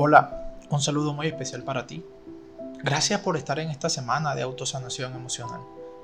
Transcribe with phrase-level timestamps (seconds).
[0.00, 2.04] Hola, un saludo muy especial para ti.
[2.84, 5.60] Gracias por estar en esta semana de autosanación emocional.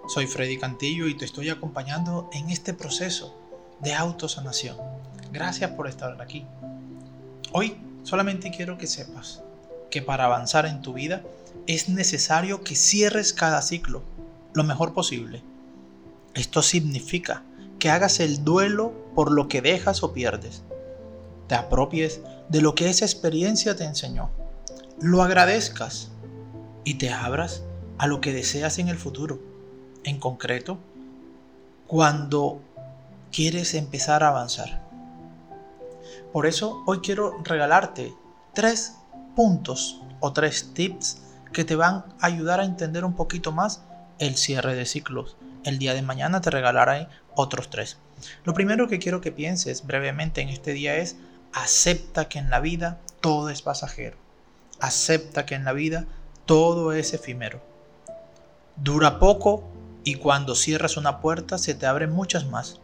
[0.09, 3.39] Soy Freddy Cantillo y te estoy acompañando en este proceso
[3.79, 4.77] de autosanación.
[5.31, 6.45] Gracias por estar aquí.
[7.53, 9.45] Hoy solamente quiero que sepas
[9.93, 11.23] que para avanzar en tu vida
[11.69, 14.03] es necesario que cierres cada ciclo
[14.55, 15.45] lo mejor posible.
[16.35, 17.45] Esto significa
[17.79, 20.65] que hagas el duelo por lo que dejas o pierdes.
[21.49, 24.31] Te apropies de lo que esa experiencia te enseñó.
[25.01, 26.11] Lo agradezcas
[26.85, 27.63] y te abras
[27.99, 29.41] a lo que deseas en el futuro.
[30.05, 30.79] En concreto,
[31.87, 32.61] cuando
[33.33, 34.83] quieres empezar a avanzar.
[36.33, 38.15] Por eso hoy quiero regalarte
[38.55, 38.97] tres
[39.35, 43.83] puntos o tres tips que te van a ayudar a entender un poquito más
[44.19, 45.37] el cierre de ciclos.
[45.65, 47.99] El día de mañana te regalaré otros tres.
[48.45, 51.17] Lo primero que quiero que pienses brevemente en este día es
[51.55, 54.17] acepta que en la vida todo es pasajero.
[54.81, 56.05] Acepta que en la vida
[56.47, 57.61] todo es efímero.
[58.77, 59.63] Dura poco
[60.03, 62.81] y cuando cierras una puerta se te abren muchas más.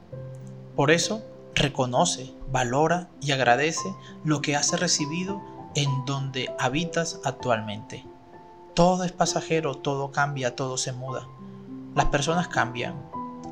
[0.76, 1.22] Por eso,
[1.54, 3.92] reconoce, valora y agradece
[4.24, 5.42] lo que has recibido
[5.74, 8.06] en donde habitas actualmente.
[8.74, 11.26] Todo es pasajero, todo cambia, todo se muda.
[11.96, 12.94] Las personas cambian.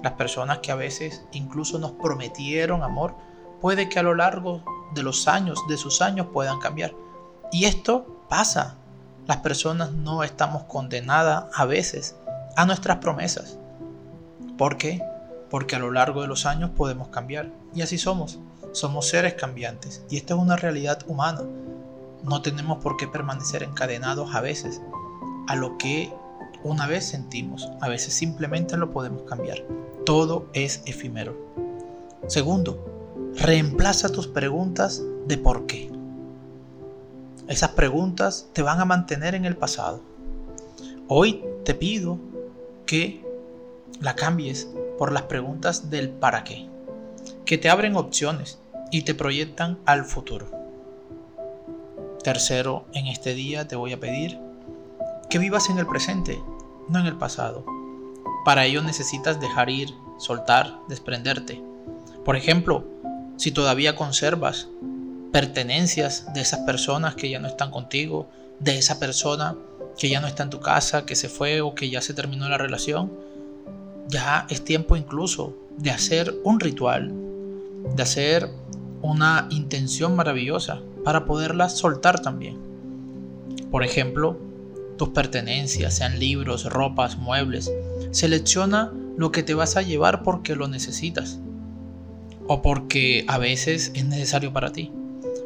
[0.02, 3.16] Las personas que a veces incluso nos prometieron amor,
[3.60, 4.62] puede que a lo largo
[4.94, 6.94] de los años, de sus años, puedan cambiar.
[7.52, 8.76] Y esto pasa.
[9.26, 12.16] Las personas no estamos condenadas a veces
[12.56, 13.58] a nuestras promesas.
[14.56, 15.02] ¿Por qué?
[15.50, 17.50] Porque a lo largo de los años podemos cambiar.
[17.74, 18.38] Y así somos.
[18.72, 20.02] Somos seres cambiantes.
[20.08, 21.42] Y esta es una realidad humana.
[22.22, 24.80] No tenemos por qué permanecer encadenados a veces
[25.46, 26.12] a lo que
[26.64, 27.68] una vez sentimos.
[27.80, 29.62] A veces simplemente lo podemos cambiar.
[30.04, 31.36] Todo es efímero.
[32.26, 32.97] Segundo,
[33.36, 35.90] reemplaza tus preguntas de por qué.
[37.48, 40.00] Esas preguntas te van a mantener en el pasado.
[41.08, 42.18] Hoy te pido
[42.84, 43.24] que
[44.00, 44.68] la cambies
[44.98, 46.68] por las preguntas del para qué,
[47.44, 48.58] que te abren opciones
[48.90, 50.46] y te proyectan al futuro.
[52.22, 54.38] Tercero, en este día te voy a pedir
[55.30, 56.38] que vivas en el presente,
[56.88, 57.64] no en el pasado.
[58.44, 61.62] Para ello necesitas dejar ir, soltar, desprenderte.
[62.24, 62.84] Por ejemplo,
[63.38, 64.68] si todavía conservas
[65.32, 68.28] pertenencias de esas personas que ya no están contigo,
[68.58, 69.56] de esa persona
[69.96, 72.48] que ya no está en tu casa, que se fue o que ya se terminó
[72.48, 73.12] la relación,
[74.08, 77.12] ya es tiempo incluso de hacer un ritual,
[77.94, 78.50] de hacer
[79.02, 82.58] una intención maravillosa para poderla soltar también.
[83.70, 84.36] Por ejemplo,
[84.96, 87.70] tus pertenencias, sean libros, ropas, muebles.
[88.10, 91.38] Selecciona lo que te vas a llevar porque lo necesitas
[92.48, 94.90] o porque a veces es necesario para ti.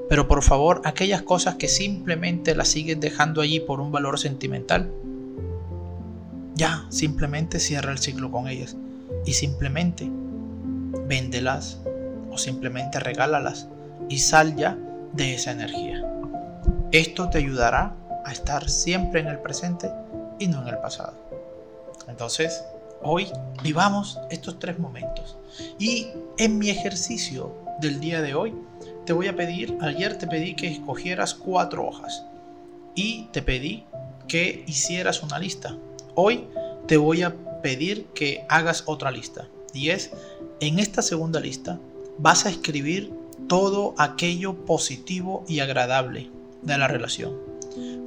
[0.08, 4.90] Pero por favor, aquellas cosas que simplemente las sigues dejando allí por un valor sentimental,
[6.54, 8.76] ya simplemente cierra el ciclo con ellas
[9.24, 10.08] y simplemente
[11.06, 11.78] véndelas
[12.30, 13.68] o simplemente regálalas
[14.08, 14.78] y sal ya
[15.12, 16.02] de esa energía.
[16.92, 19.90] Esto te ayudará a estar siempre en el presente
[20.38, 21.14] y no en el pasado.
[22.08, 22.62] Entonces,
[23.02, 23.28] hoy
[23.62, 25.36] vivamos estos tres momentos.
[25.78, 26.08] Y
[26.38, 28.54] en mi ejercicio del día de hoy,
[29.04, 32.24] te voy a pedir, ayer te pedí que escogieras cuatro hojas
[32.94, 33.84] y te pedí
[34.28, 35.76] que hicieras una lista.
[36.14, 36.46] Hoy
[36.86, 39.46] te voy a pedir que hagas otra lista.
[39.74, 40.10] Y es,
[40.60, 41.78] en esta segunda lista,
[42.18, 43.12] vas a escribir
[43.48, 46.30] todo aquello positivo y agradable
[46.62, 47.52] de la relación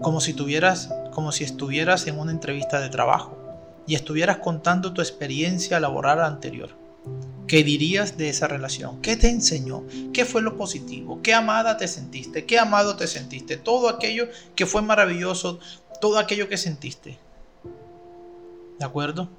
[0.02, 3.38] como si tuvieras, como si estuvieras en una entrevista de trabajo
[3.88, 6.70] y estuvieras contando tu experiencia laboral anterior.
[7.48, 9.02] ¿Qué dirías de esa relación?
[9.02, 9.84] ¿Qué te enseñó?
[10.14, 11.22] ¿Qué fue lo positivo?
[11.22, 12.46] ¿Qué amada te sentiste?
[12.46, 13.58] ¿Qué amado te sentiste?
[13.58, 15.60] Todo aquello que fue maravilloso,
[16.02, 17.20] todo aquello que sentiste.
[18.80, 19.30] ¿De acuerdo?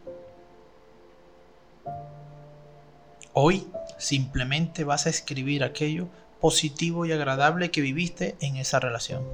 [3.32, 3.66] Hoy
[3.98, 6.06] simplemente vas a escribir aquello
[6.40, 9.24] positivo y agradable que viviste en esa relación.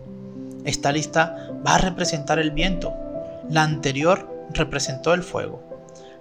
[0.65, 2.95] Esta lista va a representar el viento.
[3.51, 5.63] La anterior representó el fuego.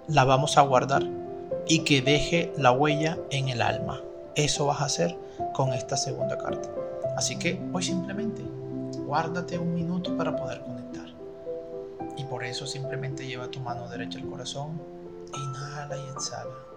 [0.08, 1.02] La vamos a guardar
[1.66, 4.00] y que deje la huella en el alma.
[4.34, 5.16] Eso vas a hacer
[5.52, 6.68] con esta segunda carta.
[7.16, 8.42] Así que hoy simplemente
[9.06, 11.06] guárdate un minuto para poder conectar.
[12.16, 14.80] Y por eso simplemente lleva tu mano derecha al corazón.
[15.34, 16.72] Inhala y exhala.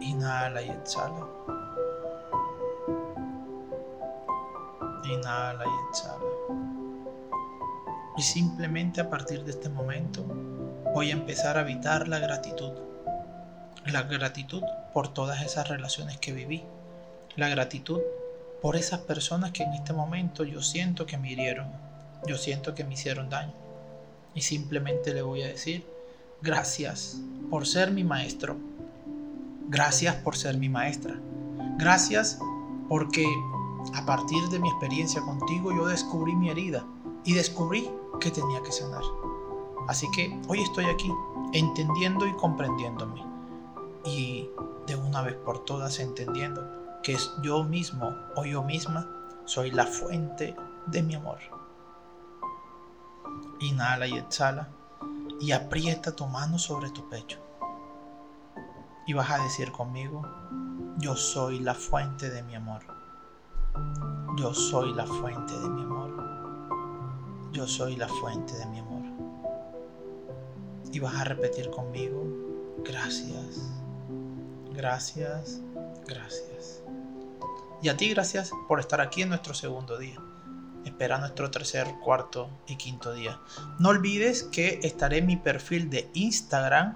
[0.00, 1.26] Inhala y exhala.
[5.04, 6.83] Inhala y exhala.
[8.16, 10.24] Y simplemente a partir de este momento
[10.94, 12.70] voy a empezar a habitar la gratitud.
[13.86, 14.62] La gratitud
[14.92, 16.62] por todas esas relaciones que viví.
[17.34, 18.00] La gratitud
[18.62, 21.66] por esas personas que en este momento yo siento que me hirieron,
[22.26, 23.52] yo siento que me hicieron daño.
[24.34, 25.84] Y simplemente le voy a decir,
[26.40, 27.20] gracias
[27.50, 28.56] por ser mi maestro.
[29.68, 31.14] Gracias por ser mi maestra.
[31.78, 32.38] Gracias
[32.88, 33.26] porque
[33.94, 36.86] a partir de mi experiencia contigo yo descubrí mi herida
[37.24, 37.90] y descubrí
[38.20, 39.02] que tenía que sanar.
[39.88, 41.12] Así que hoy estoy aquí,
[41.52, 43.24] entendiendo y comprendiéndome.
[44.04, 44.50] Y
[44.86, 46.62] de una vez por todas entendiendo
[47.02, 49.08] que es yo mismo o yo misma
[49.44, 50.56] soy la fuente
[50.86, 51.38] de mi amor.
[53.60, 54.68] Inhala y exhala
[55.40, 57.38] y aprieta tu mano sobre tu pecho.
[59.06, 60.22] Y vas a decir conmigo,
[60.98, 62.82] yo soy la fuente de mi amor.
[64.36, 66.43] Yo soy la fuente de mi amor.
[67.54, 69.04] Yo soy la fuente de mi amor.
[70.90, 72.26] Y vas a repetir conmigo,
[72.84, 73.70] gracias,
[74.72, 75.60] gracias,
[76.04, 76.82] gracias.
[77.80, 80.16] Y a ti gracias por estar aquí en nuestro segundo día.
[80.84, 83.40] Espera nuestro tercer, cuarto y quinto día.
[83.78, 86.94] No olvides que estaré en mi perfil de Instagram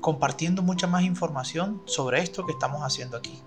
[0.00, 3.40] compartiendo mucha más información sobre esto que estamos haciendo aquí.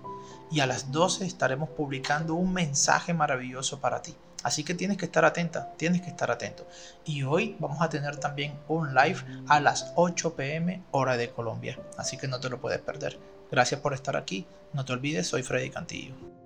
[0.50, 4.16] Y a las 12 estaremos publicando un mensaje maravilloso para ti.
[4.44, 6.66] Así que tienes que estar atenta, tienes que estar atento.
[7.04, 9.18] Y hoy vamos a tener también un live
[9.48, 11.78] a las 8 pm hora de Colombia.
[11.96, 13.18] Así que no te lo puedes perder.
[13.50, 14.46] Gracias por estar aquí.
[14.72, 16.43] No te olvides, soy Freddy Cantillo.